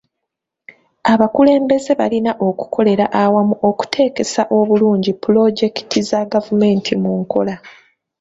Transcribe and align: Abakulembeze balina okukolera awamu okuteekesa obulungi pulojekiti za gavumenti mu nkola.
Abakulembeze 1.13 1.91
balina 1.99 2.31
okukolera 2.47 3.05
awamu 3.23 3.55
okuteekesa 3.69 4.41
obulungi 4.57 5.11
pulojekiti 5.21 5.99
za 6.09 6.21
gavumenti 6.31 6.93
mu 7.01 7.11
nkola. 7.21 7.55